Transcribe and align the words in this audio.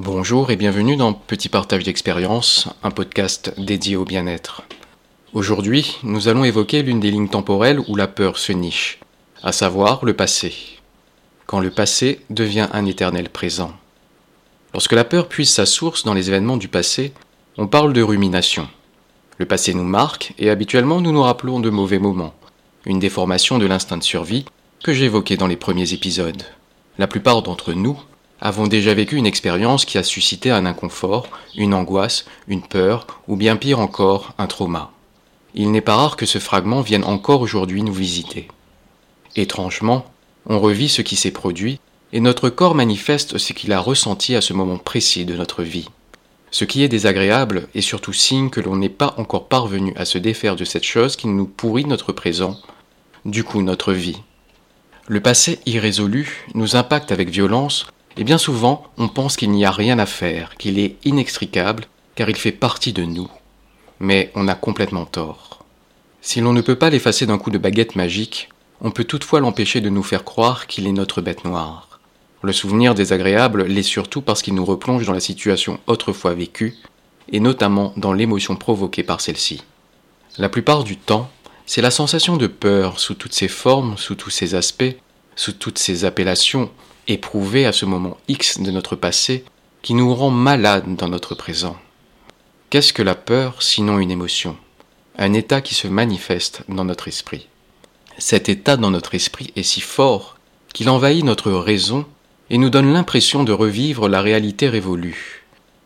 Bonjour 0.00 0.50
et 0.50 0.56
bienvenue 0.56 0.96
dans 0.96 1.12
Petit 1.12 1.48
Partage 1.48 1.84
d'expérience, 1.84 2.68
un 2.82 2.90
podcast 2.90 3.54
dédié 3.58 3.94
au 3.94 4.04
bien-être. 4.04 4.62
Aujourd'hui, 5.34 5.98
nous 6.02 6.26
allons 6.26 6.42
évoquer 6.42 6.82
l'une 6.82 6.98
des 6.98 7.12
lignes 7.12 7.28
temporelles 7.28 7.78
où 7.86 7.94
la 7.94 8.08
peur 8.08 8.36
se 8.36 8.50
niche, 8.50 8.98
à 9.44 9.52
savoir 9.52 10.04
le 10.04 10.12
passé. 10.12 10.52
Quand 11.46 11.60
le 11.60 11.70
passé 11.70 12.22
devient 12.28 12.66
un 12.72 12.86
éternel 12.86 13.28
présent. 13.28 13.72
Lorsque 14.72 14.94
la 14.94 15.04
peur 15.04 15.28
puise 15.28 15.50
sa 15.50 15.64
source 15.64 16.02
dans 16.02 16.14
les 16.14 16.28
événements 16.28 16.56
du 16.56 16.66
passé, 16.66 17.12
on 17.56 17.68
parle 17.68 17.92
de 17.92 18.02
rumination. 18.02 18.66
Le 19.38 19.46
passé 19.46 19.74
nous 19.74 19.84
marque 19.84 20.34
et 20.40 20.50
habituellement 20.50 21.00
nous 21.00 21.12
nous 21.12 21.22
rappelons 21.22 21.60
de 21.60 21.70
mauvais 21.70 22.00
moments, 22.00 22.34
une 22.84 22.98
déformation 22.98 23.58
de 23.58 23.66
l'instinct 23.66 23.98
de 23.98 24.02
survie 24.02 24.44
que 24.82 24.92
j'évoquais 24.92 25.36
dans 25.36 25.46
les 25.46 25.54
premiers 25.54 25.92
épisodes. 25.92 26.42
La 26.98 27.06
plupart 27.06 27.42
d'entre 27.42 27.74
nous 27.74 27.96
avons 28.44 28.66
déjà 28.66 28.92
vécu 28.92 29.16
une 29.16 29.26
expérience 29.26 29.86
qui 29.86 29.96
a 29.96 30.02
suscité 30.02 30.50
un 30.50 30.66
inconfort, 30.66 31.28
une 31.56 31.72
angoisse, 31.72 32.26
une 32.46 32.60
peur, 32.60 33.06
ou 33.26 33.36
bien 33.36 33.56
pire 33.56 33.80
encore, 33.80 34.34
un 34.36 34.46
trauma. 34.46 34.92
Il 35.54 35.72
n'est 35.72 35.80
pas 35.80 35.96
rare 35.96 36.16
que 36.16 36.26
ce 36.26 36.38
fragment 36.38 36.82
vienne 36.82 37.04
encore 37.04 37.40
aujourd'hui 37.40 37.82
nous 37.82 37.94
visiter. 37.94 38.48
Étrangement, 39.34 40.04
on 40.46 40.60
revit 40.60 40.90
ce 40.90 41.00
qui 41.00 41.16
s'est 41.16 41.30
produit, 41.30 41.80
et 42.12 42.20
notre 42.20 42.50
corps 42.50 42.74
manifeste 42.74 43.38
ce 43.38 43.54
qu'il 43.54 43.72
a 43.72 43.80
ressenti 43.80 44.36
à 44.36 44.42
ce 44.42 44.52
moment 44.52 44.76
précis 44.76 45.24
de 45.24 45.34
notre 45.34 45.62
vie. 45.62 45.88
Ce 46.50 46.66
qui 46.66 46.82
est 46.82 46.88
désagréable 46.88 47.66
est 47.74 47.80
surtout 47.80 48.12
signe 48.12 48.50
que 48.50 48.60
l'on 48.60 48.76
n'est 48.76 48.90
pas 48.90 49.14
encore 49.16 49.48
parvenu 49.48 49.94
à 49.96 50.04
se 50.04 50.18
défaire 50.18 50.54
de 50.54 50.64
cette 50.64 50.84
chose 50.84 51.16
qui 51.16 51.28
nous 51.28 51.46
pourrit 51.46 51.86
notre 51.86 52.12
présent, 52.12 52.60
du 53.24 53.42
coup 53.42 53.62
notre 53.62 53.94
vie. 53.94 54.18
Le 55.08 55.20
passé 55.20 55.60
irrésolu 55.64 56.46
nous 56.54 56.76
impacte 56.76 57.10
avec 57.10 57.30
violence 57.30 57.86
et 58.16 58.24
bien 58.24 58.38
souvent, 58.38 58.84
on 58.96 59.08
pense 59.08 59.36
qu'il 59.36 59.50
n'y 59.50 59.64
a 59.64 59.70
rien 59.70 59.98
à 59.98 60.06
faire, 60.06 60.54
qu'il 60.56 60.78
est 60.78 60.96
inextricable, 61.04 61.86
car 62.14 62.30
il 62.30 62.36
fait 62.36 62.52
partie 62.52 62.92
de 62.92 63.02
nous. 63.04 63.28
Mais 63.98 64.30
on 64.34 64.48
a 64.48 64.54
complètement 64.54 65.04
tort. 65.04 65.64
Si 66.20 66.40
l'on 66.40 66.52
ne 66.52 66.60
peut 66.60 66.76
pas 66.76 66.90
l'effacer 66.90 67.26
d'un 67.26 67.38
coup 67.38 67.50
de 67.50 67.58
baguette 67.58 67.96
magique, 67.96 68.48
on 68.80 68.90
peut 68.90 69.04
toutefois 69.04 69.40
l'empêcher 69.40 69.80
de 69.80 69.88
nous 69.88 70.02
faire 70.02 70.24
croire 70.24 70.66
qu'il 70.66 70.86
est 70.86 70.92
notre 70.92 71.20
bête 71.20 71.44
noire. 71.44 72.00
Le 72.42 72.52
souvenir 72.52 72.94
désagréable 72.94 73.64
l'est 73.64 73.82
surtout 73.82 74.20
parce 74.20 74.42
qu'il 74.42 74.54
nous 74.54 74.64
replonge 74.64 75.06
dans 75.06 75.12
la 75.12 75.20
situation 75.20 75.80
autrefois 75.86 76.34
vécue, 76.34 76.76
et 77.32 77.40
notamment 77.40 77.92
dans 77.96 78.12
l'émotion 78.12 78.54
provoquée 78.54 79.02
par 79.02 79.20
celle-ci. 79.20 79.62
La 80.36 80.48
plupart 80.48 80.84
du 80.84 80.96
temps, 80.96 81.30
c'est 81.66 81.80
la 81.80 81.90
sensation 81.90 82.36
de 82.36 82.46
peur 82.46 83.00
sous 83.00 83.14
toutes 83.14 83.32
ses 83.32 83.48
formes, 83.48 83.96
sous 83.96 84.14
tous 84.14 84.30
ses 84.30 84.54
aspects, 84.54 84.96
sous 85.36 85.52
toutes 85.52 85.78
ses 85.78 86.04
appellations, 86.04 86.70
éprouvé 87.08 87.66
à 87.66 87.72
ce 87.72 87.84
moment 87.86 88.16
X 88.28 88.60
de 88.60 88.70
notre 88.70 88.96
passé 88.96 89.44
qui 89.82 89.94
nous 89.94 90.14
rend 90.14 90.30
malades 90.30 90.96
dans 90.96 91.08
notre 91.08 91.34
présent. 91.34 91.76
Qu'est-ce 92.70 92.92
que 92.92 93.02
la 93.02 93.14
peur 93.14 93.62
sinon 93.62 93.98
une 93.98 94.10
émotion? 94.10 94.56
Un 95.18 95.32
état 95.32 95.60
qui 95.60 95.74
se 95.74 95.86
manifeste 95.86 96.62
dans 96.68 96.84
notre 96.84 97.08
esprit. 97.08 97.48
Cet 98.18 98.48
état 98.48 98.76
dans 98.76 98.90
notre 98.90 99.14
esprit 99.14 99.52
est 99.56 99.62
si 99.62 99.80
fort 99.80 100.38
qu'il 100.72 100.88
envahit 100.88 101.24
notre 101.24 101.52
raison 101.52 102.06
et 102.50 102.58
nous 102.58 102.70
donne 102.70 102.92
l'impression 102.92 103.44
de 103.44 103.52
revivre 103.52 104.08
la 104.08 104.20
réalité 104.20 104.68
révolue. 104.68 105.44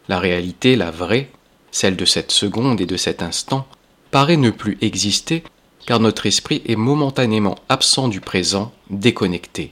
La 0.09 0.19
réalité, 0.19 0.77
la 0.77 0.91
vraie, 0.91 1.31
celle 1.71 1.97
de 1.97 2.05
cette 2.05 2.33
seconde 2.33 2.81
et 2.81 2.87
de 2.87 2.97
cet 2.97 3.23
instant, 3.23 3.67
paraît 4.11 4.37
ne 4.37 4.51
plus 4.51 4.79
exister 4.81 5.43
car 5.87 6.01
notre 6.01 6.27
esprit 6.27 6.63
est 6.67 6.77
momentanément 6.77 7.57
absent 7.69 8.09
du 8.09 8.21
présent, 8.21 8.73
déconnecté. 8.91 9.71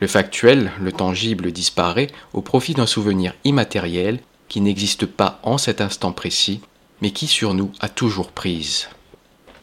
Le 0.00 0.06
factuel, 0.06 0.70
le 0.80 0.92
tangible 0.92 1.50
disparaît 1.50 2.08
au 2.32 2.40
profit 2.40 2.74
d'un 2.74 2.86
souvenir 2.86 3.34
immatériel 3.44 4.20
qui 4.48 4.60
n'existe 4.60 5.06
pas 5.06 5.40
en 5.42 5.58
cet 5.58 5.80
instant 5.80 6.12
précis, 6.12 6.60
mais 7.02 7.10
qui 7.10 7.26
sur 7.26 7.52
nous 7.52 7.72
a 7.80 7.88
toujours 7.88 8.30
prise. 8.30 8.88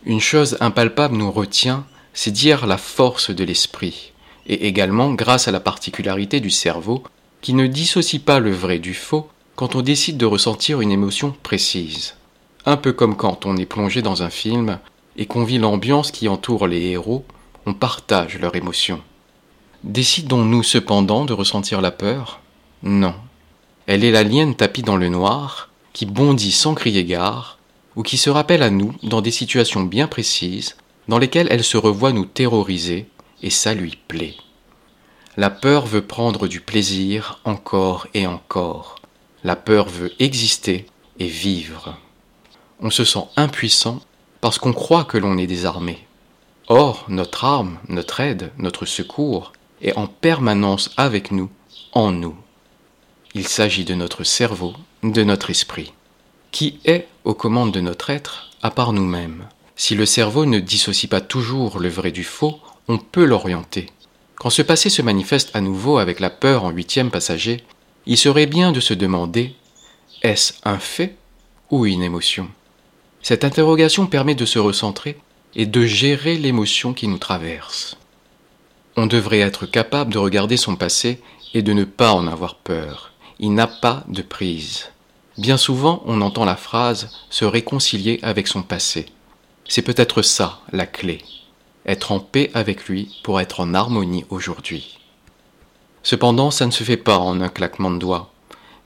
Une 0.06 0.20
chose 0.20 0.58
impalpable 0.60 1.16
nous 1.16 1.32
retient, 1.32 1.86
c'est 2.14 2.32
dire 2.32 2.68
la 2.68 2.78
force 2.78 3.32
de 3.32 3.44
l'esprit, 3.44 4.12
et 4.46 4.68
également 4.68 5.14
grâce 5.14 5.48
à 5.48 5.52
la 5.52 5.60
particularité 5.60 6.40
du 6.40 6.52
cerveau, 6.52 7.04
qui 7.42 7.54
ne 7.54 7.68
dissocie 7.68 8.22
pas 8.22 8.40
le 8.40 8.52
vrai 8.52 8.80
du 8.80 8.94
faux 8.94 9.30
quand 9.56 9.76
on 9.76 9.82
décide 9.82 10.18
de 10.18 10.26
ressentir 10.26 10.82
une 10.82 10.92
émotion 10.92 11.34
précise. 11.44 12.16
Un 12.66 12.78
peu 12.78 12.92
comme 12.92 13.16
quand 13.16 13.46
on 13.46 13.58
est 13.58 13.66
plongé 13.66 14.02
dans 14.02 14.22
un 14.22 14.30
film 14.30 14.80
et 15.18 15.26
qu'on 15.26 15.44
vit 15.44 15.60
l'ambiance 15.60 16.12
qui 16.12 16.28
entoure 16.28 16.68
les 16.68 16.82
héros, 16.88 17.26
on 17.66 17.74
partage 17.74 18.38
leur 18.40 18.56
émotion. 18.56 19.02
Décidons-nous 19.86 20.64
cependant 20.64 21.26
de 21.26 21.34
ressentir 21.34 21.80
la 21.80 21.92
peur? 21.92 22.40
Non. 22.82 23.14
Elle 23.86 24.04
est 24.04 24.10
la 24.10 24.24
lienne 24.24 24.56
tapie 24.56 24.82
dans 24.82 24.98
le 24.98 25.10
noir, 25.10 25.70
qui 25.94 26.08
bondit 26.08 26.52
sans 26.52 26.74
crier 26.74 27.06
gare, 27.06 27.60
ou 27.96 28.02
qui 28.02 28.18
se 28.18 28.32
rappelle 28.32 28.64
à 28.64 28.72
nous 28.72 28.96
dans 29.04 29.22
des 29.22 29.30
situations 29.30 29.84
bien 29.84 30.08
précises, 30.08 30.76
dans 31.08 31.20
lesquelles 31.20 31.50
elle 31.52 31.64
se 31.64 31.78
revoit 31.78 32.14
nous 32.14 32.26
terroriser, 32.26 33.08
et 33.44 33.52
ça 33.52 33.76
lui 33.76 33.96
plaît. 34.08 34.34
La 35.38 35.52
peur 35.52 35.86
veut 35.86 36.02
prendre 36.02 36.48
du 36.48 36.62
plaisir 36.62 37.40
encore 37.44 38.08
et 38.16 38.26
encore. 38.26 38.96
La 39.44 39.56
peur 39.56 39.88
veut 39.88 40.14
exister 40.18 40.88
et 41.20 41.28
vivre. 41.28 41.96
On 42.80 42.90
se 42.90 43.04
sent 43.04 43.26
impuissant 43.36 44.00
parce 44.42 44.58
qu'on 44.58 44.74
croit 44.74 45.04
que 45.04 45.20
l'on 45.20 45.38
est 45.38 45.46
désarmé. 45.46 46.00
Or, 46.70 47.06
notre 47.08 47.46
arme, 47.46 47.78
notre 47.88 48.20
aide, 48.20 48.52
notre 48.58 48.88
secours, 48.88 49.54
est 49.82 49.98
en 49.98 50.08
permanence 50.08 50.92
avec 50.98 51.32
nous, 51.32 51.50
en 51.92 52.12
nous. 52.12 52.36
Il 53.34 53.48
s'agit 53.48 53.86
de 53.86 53.94
notre 53.94 54.24
cerveau, 54.24 54.74
de 55.04 55.24
notre 55.24 55.50
esprit. 55.50 55.94
Qui 56.52 56.80
est 56.86 57.08
aux 57.24 57.34
commandes 57.34 57.74
de 57.74 57.82
notre 57.82 58.10
être, 58.10 58.52
à 58.62 58.72
part 58.72 58.94
nous-mêmes 58.94 59.48
Si 59.76 59.96
le 59.96 60.06
cerveau 60.06 60.46
ne 60.46 60.60
dissocie 60.60 61.10
pas 61.10 61.22
toujours 61.22 61.80
le 61.80 61.90
vrai 61.90 62.12
du 62.12 62.24
faux, 62.24 62.60
on 62.88 62.98
peut 62.98 63.26
l'orienter. 63.26 63.88
Quand 64.36 64.50
ce 64.50 64.62
passé 64.62 64.90
se 64.90 65.02
manifeste 65.02 65.56
à 65.56 65.62
nouveau 65.62 65.98
avec 65.98 66.20
la 66.20 66.30
peur 66.30 66.64
en 66.64 66.70
huitième 66.70 67.12
passager, 67.12 67.64
il 68.06 68.18
serait 68.18 68.46
bien 68.46 68.72
de 68.72 68.80
se 68.80 68.94
demander 68.94 69.56
est-ce 70.22 70.54
un 70.64 70.80
fait 70.80 71.16
ou 71.72 71.86
une 71.86 72.04
émotion? 72.04 72.48
Cette 73.22 73.44
interrogation 73.44 74.06
permet 74.06 74.36
de 74.36 74.46
se 74.46 74.60
recentrer 74.60 75.18
et 75.56 75.66
de 75.66 75.86
gérer 75.86 76.38
l'émotion 76.38 76.94
qui 76.94 77.08
nous 77.08 77.18
traverse. 77.18 77.98
On 78.98 79.08
devrait 79.08 79.40
être 79.40 79.66
capable 79.66 80.14
de 80.14 80.18
regarder 80.18 80.56
son 80.56 80.78
passé 80.78 81.22
et 81.54 81.62
de 81.62 81.74
ne 81.74 81.84
pas 81.84 82.14
en 82.14 82.28
avoir 82.28 82.56
peur. 82.56 83.12
Il 83.40 83.54
n'a 83.54 83.68
pas 83.68 84.06
de 84.08 84.22
prise. 84.22 84.90
Bien 85.38 85.58
souvent, 85.58 86.02
on 86.06 86.22
entend 86.22 86.46
la 86.46 86.56
phrase 86.56 87.10
se 87.30 87.44
réconcilier 87.44 88.20
avec 88.22 88.48
son 88.48 88.64
passé. 88.64 89.08
C'est 89.68 89.82
peut-être 89.82 90.22
ça 90.22 90.62
la 90.72 90.86
clé. 90.86 91.22
Être 91.86 92.14
en 92.14 92.22
paix 92.22 92.52
avec 92.54 92.86
lui 92.86 93.20
pour 93.22 93.42
être 93.42 93.60
en 93.60 93.74
harmonie 93.74 94.24
aujourd'hui. 94.30 94.98
Cependant, 96.02 96.50
ça 96.50 96.66
ne 96.66 96.72
se 96.72 96.86
fait 96.86 96.96
pas 96.96 97.18
en 97.18 97.42
un 97.42 97.50
claquement 97.50 97.92
de 97.92 98.00
doigts. 98.00 98.32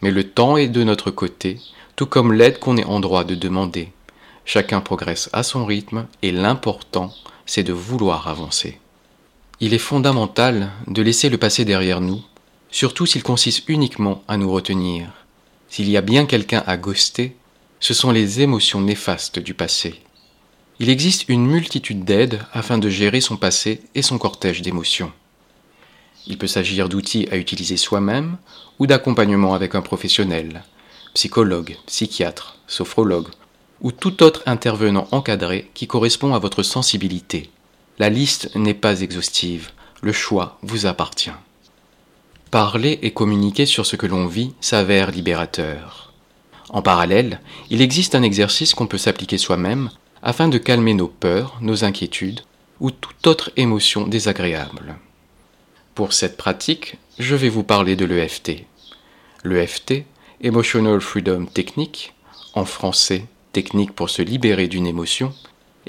Mais 0.02 0.10
le 0.10 0.24
temps 0.24 0.58
est 0.58 0.70
de 0.70 0.84
notre 0.84 1.12
côté, 1.12 1.60
tout 1.96 2.08
comme 2.08 2.34
l'aide 2.34 2.58
qu'on 2.58 2.78
est 2.78 2.86
en 2.86 3.00
droit 3.00 3.26
de 3.26 3.36
demander. 3.36 3.92
Chacun 4.44 4.82
progresse 4.82 5.30
à 5.34 5.44
son 5.44 5.66
rythme 5.66 6.08
et 6.24 6.32
l'important, 6.32 7.14
c'est 7.46 7.64
de 7.64 7.74
vouloir 7.74 8.28
avancer. 8.28 8.80
Il 9.62 9.74
est 9.74 9.78
fondamental 9.78 10.72
de 10.88 11.02
laisser 11.02 11.28
le 11.28 11.38
passé 11.38 11.66
derrière 11.66 12.00
nous, 12.00 12.22
surtout 12.72 13.06
s'il 13.06 13.24
consiste 13.24 13.68
uniquement 13.68 14.24
à 14.30 14.38
nous 14.38 14.50
retenir. 14.50 15.12
S'il 15.68 15.90
y 15.90 15.98
a 15.98 16.02
bien 16.02 16.26
quelqu'un 16.26 16.64
à 16.66 16.78
ghoster, 16.78 17.36
ce 17.82 17.94
sont 17.94 18.12
les 18.12 18.40
émotions 18.40 18.80
néfastes 18.80 19.38
du 19.38 19.54
passé. 19.54 19.96
Il 20.80 20.90
existe 20.90 21.28
une 21.28 21.46
multitude 21.46 22.06
d'aides 22.06 22.40
afin 22.54 22.78
de 22.78 22.90
gérer 22.90 23.20
son 23.20 23.36
passé 23.36 23.82
et 23.96 24.02
son 24.02 24.18
cortège 24.18 24.62
d'émotions. 24.62 25.12
Il 26.26 26.38
peut 26.38 26.48
s'agir 26.48 26.88
d'outils 26.88 27.28
à 27.30 27.36
utiliser 27.36 27.76
soi-même 27.76 28.38
ou 28.80 28.88
d'accompagnement 28.88 29.54
avec 29.56 29.76
un 29.76 29.82
professionnel, 29.82 30.64
psychologue, 31.16 31.76
psychiatre, 31.86 32.58
sophrologue 32.66 33.28
ou 33.82 33.92
tout 33.92 34.24
autre 34.24 34.42
intervenant 34.46 35.10
encadré 35.12 35.70
qui 35.74 35.86
correspond 35.86 36.34
à 36.34 36.40
votre 36.40 36.64
sensibilité. 36.64 37.50
La 38.00 38.08
liste 38.08 38.56
n'est 38.56 38.74
pas 38.74 39.02
exhaustive, 39.02 39.72
le 40.02 40.14
choix 40.14 40.58
vous 40.62 40.86
appartient. 40.86 41.34
Parler 42.50 42.98
et 43.02 43.12
communiquer 43.12 43.66
sur 43.66 43.86
ce 43.86 43.98
que 43.98 44.06
l'on 44.06 44.26
vit 44.26 44.54
s'avère 44.62 45.12
libérateur. 45.12 46.14
En 46.70 46.82
parallèle, 46.82 47.42
il 47.70 47.82
existe 47.82 48.16
un 48.16 48.24
exercice 48.24 48.74
qu'on 48.74 48.88
peut 48.88 48.98
s'appliquer 48.98 49.38
soi-même 49.38 49.90
afin 50.24 50.48
de 50.48 50.58
calmer 50.58 50.94
nos 50.94 51.10
peurs, 51.10 51.58
nos 51.60 51.84
inquiétudes 51.84 52.40
ou 52.80 52.90
toute 52.90 53.28
autre 53.28 53.52
émotion 53.58 54.08
désagréable. 54.08 54.96
Pour 55.94 56.14
cette 56.14 56.38
pratique, 56.38 56.98
je 57.18 57.36
vais 57.36 57.50
vous 57.50 57.64
parler 57.64 57.98
de 57.98 58.06
l'EFT. 58.06 58.64
L'EFT, 59.44 60.06
Emotional 60.40 61.02
Freedom 61.02 61.46
Technique, 61.46 62.14
en 62.54 62.64
français, 62.64 63.26
technique 63.52 63.92
pour 63.92 64.10
se 64.10 64.22
libérer 64.22 64.70
d'une 64.70 64.88
émotion, 64.88 65.34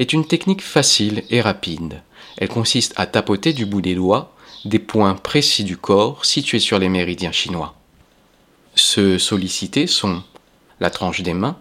est 0.00 0.12
une 0.12 0.26
technique 0.26 0.62
facile 0.62 1.24
et 1.30 1.40
rapide. 1.40 2.02
Elle 2.38 2.48
consiste 2.48 2.94
à 2.96 3.06
tapoter 3.06 3.52
du 3.52 3.66
bout 3.66 3.82
des 3.82 3.94
doigts 3.94 4.32
des 4.64 4.78
points 4.78 5.14
précis 5.14 5.64
du 5.64 5.76
corps 5.76 6.24
situés 6.24 6.58
sur 6.58 6.78
les 6.78 6.88
méridiens 6.88 7.32
chinois. 7.32 7.74
Ceux 8.74 9.18
sollicités 9.18 9.86
sont 9.86 10.22
la 10.80 10.90
tranche 10.90 11.22
des 11.22 11.34
mains, 11.34 11.58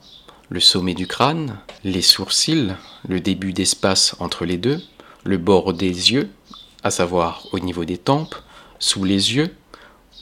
le 0.50 0.60
sommet 0.60 0.94
du 0.94 1.08
crâne, 1.08 1.60
les 1.84 2.02
sourcils, 2.02 2.74
le 3.08 3.20
début 3.20 3.54
d'espace 3.54 4.16
entre 4.20 4.46
les 4.46 4.58
deux, 4.58 4.82
le 5.24 5.38
bord 5.38 5.74
des 5.74 6.12
yeux, 6.12 6.30
à 6.84 6.92
savoir 6.92 7.46
au 7.52 7.60
niveau 7.60 7.86
des 7.86 7.98
tempes, 7.98 8.36
sous 8.80 9.04
les 9.04 9.36
yeux, 9.36 9.54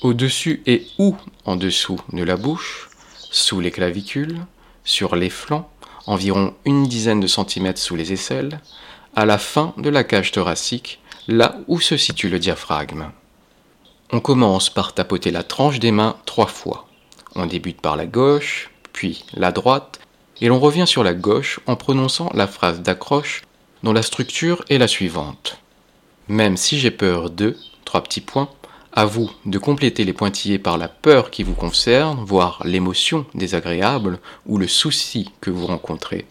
au-dessus 0.02 0.62
et 0.66 0.88
ou 0.98 1.16
en 1.46 1.56
dessous 1.56 2.00
de 2.14 2.24
la 2.24 2.38
bouche, 2.38 2.90
sous 3.32 3.60
les 3.60 3.72
clavicules, 3.72 4.40
sur 4.84 5.16
les 5.16 5.30
flancs, 5.30 5.70
environ 6.08 6.56
une 6.66 6.88
dizaine 6.88 7.20
de 7.20 7.28
centimètres 7.28 7.80
sous 7.80 7.96
les 7.96 8.14
aisselles, 8.14 8.60
à 9.16 9.26
la 9.26 9.38
fin 9.38 9.74
de 9.78 9.90
la 9.90 10.04
cage 10.04 10.32
thoracique, 10.32 11.00
là 11.28 11.58
où 11.68 11.80
se 11.80 11.98
situe 11.98 12.30
le 12.30 12.40
diaphragme. 12.40 13.12
On 14.12 14.22
commence 14.22 14.70
par 14.70 14.94
tapoter 14.94 15.32
la 15.32 15.44
tranche 15.44 15.80
des 15.80 15.92
mains 15.92 16.16
trois 16.26 16.48
fois. 16.48 16.88
On 17.36 17.46
débute 17.46 17.82
par 17.82 17.98
la 17.98 18.06
gauche, 18.06 18.72
puis 18.94 19.26
la 19.34 19.52
droite, 19.52 20.00
et 20.40 20.48
l'on 20.48 20.60
revient 20.60 20.88
sur 20.88 21.04
la 21.04 21.14
gauche 21.14 21.60
en 21.68 21.76
prononçant 21.76 22.32
la 22.34 22.48
phrase 22.48 22.82
d'accroche 22.82 23.42
dont 23.84 23.94
la 23.94 24.02
structure 24.02 24.64
est 24.70 24.78
la 24.78 24.88
suivante. 24.88 25.60
Même 26.28 26.58
si 26.58 26.80
j'ai 26.80 26.92
peur 26.92 27.30
de, 27.30 27.58
trois 27.86 28.02
petits 28.02 28.22
points, 28.22 28.50
à 28.98 29.06
vous 29.06 29.30
de 29.46 29.60
compléter 29.60 30.06
les 30.06 30.12
pointillés 30.12 30.58
par 30.58 30.80
la 30.80 30.88
peur 30.88 31.30
qui 31.30 31.44
vous 31.44 31.54
concerne, 31.54 32.26
voire 32.26 32.64
l'émotion 32.66 33.28
désagréable 33.36 34.18
ou 34.48 34.58
le 34.58 34.68
souci 34.68 35.30
que 35.40 35.52
vous 35.52 35.68
rencontrez. 35.68 36.26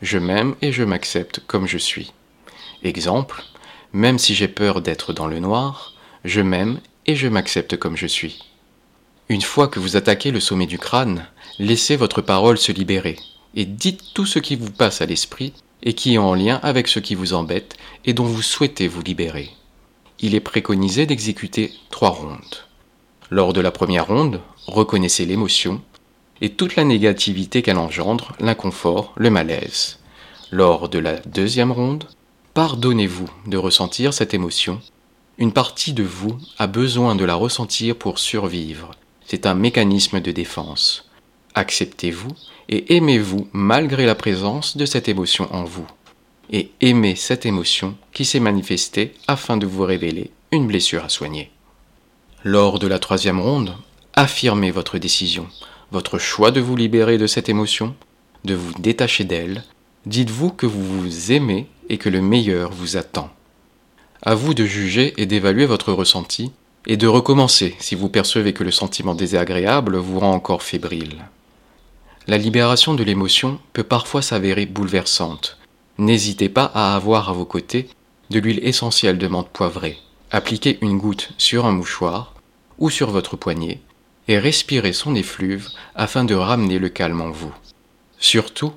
Je 0.00 0.16
m'aime 0.16 0.54
et 0.62 0.72
je 0.72 0.82
m'accepte 0.82 1.42
comme 1.46 1.66
je 1.66 1.76
suis. 1.76 2.14
Exemple, 2.82 3.42
même 3.92 4.18
si 4.18 4.34
j'ai 4.34 4.48
peur 4.48 4.80
d'être 4.80 5.12
dans 5.12 5.26
le 5.26 5.40
noir, 5.40 5.92
je 6.24 6.40
m'aime 6.40 6.80
et 7.04 7.16
je 7.16 7.28
m'accepte 7.28 7.76
comme 7.76 7.98
je 7.98 8.06
suis. 8.06 8.44
Une 9.28 9.42
fois 9.42 9.68
que 9.68 9.78
vous 9.78 9.94
attaquez 9.94 10.30
le 10.30 10.40
sommet 10.40 10.64
du 10.64 10.78
crâne, 10.78 11.26
laissez 11.58 11.96
votre 11.96 12.22
parole 12.22 12.56
se 12.56 12.72
libérer 12.72 13.18
et 13.54 13.66
dites 13.66 14.14
tout 14.14 14.24
ce 14.24 14.38
qui 14.38 14.56
vous 14.56 14.70
passe 14.70 15.02
à 15.02 15.06
l'esprit 15.06 15.52
et 15.82 15.92
qui 15.92 16.14
est 16.14 16.18
en 16.18 16.32
lien 16.32 16.60
avec 16.62 16.88
ce 16.88 16.98
qui 16.98 17.14
vous 17.14 17.34
embête 17.34 17.76
et 18.06 18.14
dont 18.14 18.24
vous 18.24 18.40
souhaitez 18.40 18.88
vous 18.88 19.02
libérer. 19.02 19.50
Il 20.22 20.34
est 20.34 20.40
préconisé 20.40 21.06
d'exécuter 21.06 21.72
trois 21.90 22.10
rondes. 22.10 22.66
Lors 23.30 23.54
de 23.54 23.60
la 23.60 23.70
première 23.70 24.06
ronde, 24.06 24.40
reconnaissez 24.66 25.24
l'émotion 25.24 25.80
et 26.42 26.50
toute 26.50 26.76
la 26.76 26.84
négativité 26.84 27.62
qu'elle 27.62 27.78
engendre, 27.78 28.32
l'inconfort, 28.38 29.12
le 29.16 29.30
malaise. 29.30 29.98
Lors 30.50 30.88
de 30.90 30.98
la 30.98 31.16
deuxième 31.20 31.72
ronde, 31.72 32.04
pardonnez-vous 32.52 33.30
de 33.46 33.56
ressentir 33.56 34.12
cette 34.12 34.34
émotion. 34.34 34.80
Une 35.38 35.52
partie 35.52 35.94
de 35.94 36.02
vous 36.02 36.36
a 36.58 36.66
besoin 36.66 37.14
de 37.14 37.24
la 37.24 37.34
ressentir 37.34 37.96
pour 37.96 38.18
survivre. 38.18 38.90
C'est 39.26 39.46
un 39.46 39.54
mécanisme 39.54 40.20
de 40.20 40.32
défense. 40.32 41.08
Acceptez-vous 41.54 42.32
et 42.68 42.96
aimez-vous 42.96 43.48
malgré 43.52 44.04
la 44.04 44.14
présence 44.14 44.76
de 44.76 44.84
cette 44.84 45.08
émotion 45.08 45.48
en 45.54 45.64
vous. 45.64 45.86
Et 46.50 46.72
aimez 46.80 47.14
cette 47.14 47.46
émotion 47.46 47.96
qui 48.12 48.24
s'est 48.24 48.40
manifestée 48.40 49.14
afin 49.28 49.56
de 49.56 49.66
vous 49.66 49.84
révéler 49.84 50.30
une 50.52 50.66
blessure 50.66 51.04
à 51.04 51.08
soigner. 51.08 51.50
Lors 52.42 52.78
de 52.78 52.86
la 52.86 52.98
troisième 52.98 53.40
ronde, 53.40 53.76
affirmez 54.14 54.70
votre 54.70 54.98
décision, 54.98 55.46
votre 55.92 56.18
choix 56.18 56.50
de 56.50 56.60
vous 56.60 56.74
libérer 56.74 57.18
de 57.18 57.26
cette 57.26 57.48
émotion, 57.48 57.94
de 58.44 58.54
vous 58.54 58.72
détacher 58.80 59.24
d'elle. 59.24 59.64
Dites-vous 60.06 60.50
que 60.50 60.66
vous 60.66 60.82
vous 60.82 61.32
aimez 61.32 61.66
et 61.88 61.98
que 61.98 62.08
le 62.08 62.20
meilleur 62.20 62.72
vous 62.72 62.96
attend. 62.96 63.30
À 64.22 64.34
vous 64.34 64.54
de 64.54 64.64
juger 64.64 65.14
et 65.18 65.26
d'évaluer 65.26 65.66
votre 65.66 65.92
ressenti 65.92 66.50
et 66.86 66.96
de 66.96 67.06
recommencer 67.06 67.76
si 67.78 67.94
vous 67.94 68.08
percevez 68.08 68.52
que 68.52 68.64
le 68.64 68.70
sentiment 68.70 69.14
désagréable 69.14 69.96
vous 69.96 70.18
rend 70.18 70.32
encore 70.32 70.62
fébrile. 70.62 71.24
La 72.26 72.38
libération 72.38 72.94
de 72.94 73.04
l'émotion 73.04 73.58
peut 73.72 73.82
parfois 73.82 74.22
s'avérer 74.22 74.66
bouleversante. 74.66 75.58
N'hésitez 76.00 76.48
pas 76.48 76.64
à 76.64 76.96
avoir 76.96 77.28
à 77.28 77.34
vos 77.34 77.44
côtés 77.44 77.86
de 78.30 78.40
l'huile 78.40 78.66
essentielle 78.66 79.18
de 79.18 79.26
menthe 79.26 79.50
poivrée. 79.50 79.98
Appliquez 80.30 80.78
une 80.80 80.96
goutte 80.96 81.32
sur 81.36 81.66
un 81.66 81.72
mouchoir 81.72 82.34
ou 82.78 82.88
sur 82.88 83.10
votre 83.10 83.36
poignet 83.36 83.82
et 84.26 84.38
respirez 84.38 84.94
son 84.94 85.14
effluve 85.14 85.68
afin 85.94 86.24
de 86.24 86.34
ramener 86.34 86.78
le 86.78 86.88
calme 86.88 87.20
en 87.20 87.30
vous. 87.30 87.52
Surtout, 88.18 88.72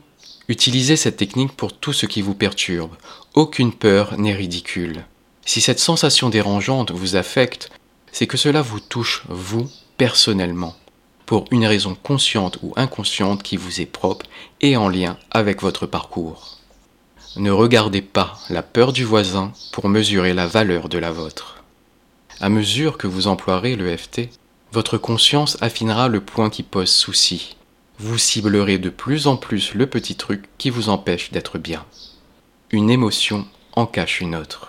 utilisez 0.50 0.98
cette 0.98 1.16
technique 1.16 1.54
pour 1.54 1.72
tout 1.72 1.94
ce 1.94 2.08
qui 2.08 2.22
vous 2.22 2.36
perturbe. 2.36 2.92
Aucune 3.36 3.72
peur 3.72 4.18
n'est 4.18 4.34
ridicule. 4.34 5.06
Si 5.46 5.62
cette 5.62 5.80
sensation 5.80 6.28
dérangeante 6.28 6.92
vous 6.92 7.16
affecte, 7.16 7.72
c'est 8.12 8.28
que 8.28 8.36
cela 8.36 8.62
vous 8.62 8.82
touche, 8.82 9.24
vous, 9.30 9.70
personnellement 9.96 10.76
pour 11.26 11.46
une 11.52 11.66
raison 11.66 11.96
consciente 11.96 12.60
ou 12.64 12.74
inconsciente 12.76 13.44
qui 13.44 13.56
vous 13.56 13.80
est 13.80 13.86
propre 13.86 14.26
et 14.60 14.76
en 14.76 14.90
lien 14.90 15.18
avec 15.32 15.62
votre 15.62 15.86
parcours. 15.86 16.63
Ne 17.36 17.50
regardez 17.50 18.04
pas 18.04 18.38
la 18.50 18.62
peur 18.62 18.94
du 18.94 19.04
voisin 19.04 19.52
pour 19.72 19.90
mesurer 19.90 20.34
la 20.34 20.46
valeur 20.46 20.88
de 20.88 21.00
la 21.00 21.12
vôtre. 21.12 21.64
À 22.40 22.50
mesure 22.50 22.98
que 22.98 23.08
vous 23.08 23.26
emploierez 23.26 23.76
le 23.76 23.96
FT, 23.96 24.30
votre 24.72 25.00
conscience 25.00 25.58
affinera 25.62 26.10
le 26.10 26.22
point 26.22 26.52
qui 26.52 26.62
pose 26.62 26.92
souci. 26.92 27.56
Vous 27.98 28.20
ciblerez 28.20 28.78
de 28.78 28.90
plus 28.90 29.26
en 29.26 29.36
plus 29.36 29.74
le 29.74 29.88
petit 29.88 30.16
truc 30.16 30.46
qui 30.60 30.70
vous 30.70 30.90
empêche 30.90 31.32
d'être 31.32 31.58
bien. 31.58 31.84
Une 32.70 32.92
émotion 32.92 33.48
en 33.76 33.88
cache 33.88 34.22
une 34.22 34.36
autre. 34.36 34.68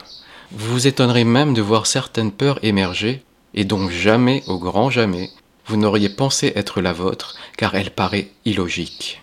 Vous 0.50 0.72
vous 0.72 0.86
étonnerez 0.86 1.24
même 1.24 1.52
de 1.52 1.62
voir 1.62 1.86
certaines 1.86 2.32
peurs 2.32 2.58
émerger, 2.62 3.22
et 3.52 3.64
donc 3.64 3.90
jamais, 3.90 4.42
au 4.46 4.58
grand 4.58 4.88
jamais, 4.88 5.30
vous 5.66 5.76
n'auriez 5.76 6.08
pensé 6.08 6.52
être 6.56 6.80
la 6.80 6.92
vôtre, 6.92 7.34
car 7.58 7.74
elle 7.74 7.90
paraît 7.90 8.30
illogique. 8.44 9.22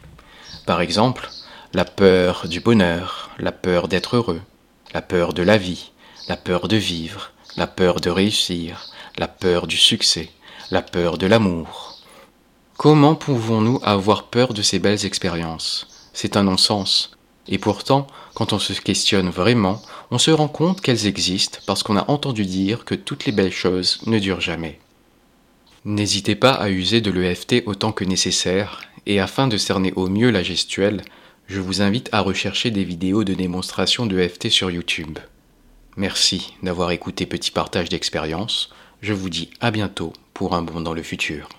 Par 0.66 0.82
exemple, 0.82 1.30
la 1.74 1.86
peur 1.86 2.50
du 2.50 2.60
bonheur, 2.60 3.30
la 3.40 3.54
peur 3.54 3.88
d'être 3.88 4.18
heureux, 4.18 4.42
la 4.94 5.02
peur 5.02 5.34
de 5.34 5.42
la 5.42 5.58
vie, 5.58 5.92
la 6.28 6.36
peur 6.36 6.68
de 6.68 6.76
vivre, 6.76 7.32
la 7.56 7.66
peur 7.66 8.02
de 8.02 8.10
réussir, 8.10 8.88
la 9.18 9.30
peur 9.30 9.68
du 9.68 9.78
succès, 9.78 10.30
la 10.70 10.82
peur 10.82 11.18
de 11.18 11.28
l'amour. 11.28 11.98
Comment 12.76 13.16
pouvons-nous 13.16 13.80
avoir 13.84 14.24
peur 14.24 14.54
de 14.54 14.62
ces 14.62 14.80
belles 14.80 15.06
expériences? 15.06 15.88
C'est 16.12 16.36
un 16.36 16.44
non-sens. 16.44 17.12
Et 17.48 17.58
pourtant, 17.58 18.06
quand 18.34 18.52
on 18.52 18.60
se 18.60 18.74
questionne 18.74 19.30
vraiment, 19.30 19.82
on 20.12 20.18
se 20.18 20.32
rend 20.32 20.50
compte 20.50 20.82
qu'elles 20.82 21.08
existent 21.08 21.60
parce 21.66 21.84
qu'on 21.84 21.98
a 21.98 22.10
entendu 22.12 22.46
dire 22.46 22.84
que 22.84 22.96
toutes 22.96 23.26
les 23.26 23.32
belles 23.32 23.54
choses 23.54 24.02
ne 24.08 24.20
durent 24.20 24.42
jamais. 24.42 24.80
N'hésitez 25.86 26.36
pas 26.36 26.52
à 26.52 26.70
user 26.70 27.00
de 27.00 27.12
l'EFT 27.12 27.64
autant 27.66 27.94
que 27.94 28.04
nécessaire, 28.04 28.82
et 29.06 29.22
afin 29.22 29.48
de 29.48 29.58
cerner 29.58 29.94
au 29.96 30.10
mieux 30.10 30.30
la 30.30 30.44
gestuelle, 30.44 31.02
je 31.52 31.60
vous 31.60 31.82
invite 31.82 32.08
à 32.14 32.22
rechercher 32.22 32.72
des 32.72 32.86
vidéos 32.86 33.26
de 33.26 33.34
démonstration 33.34 34.06
de 34.06 34.18
EFT 34.18 34.48
sur 34.48 34.72
YouTube. 34.72 35.20
Merci 35.98 36.54
d'avoir 36.64 36.92
écouté 36.92 37.26
Petit 37.26 37.52
Partage 37.52 37.90
d'expérience. 37.90 38.70
Je 39.02 39.12
vous 39.12 39.30
dis 39.30 39.50
à 39.60 39.70
bientôt 39.70 40.14
pour 40.34 40.56
un 40.56 40.62
bond 40.62 40.80
dans 40.80 40.94
le 40.94 41.04
futur. 41.04 41.50